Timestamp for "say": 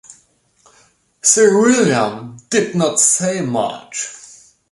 2.99-3.41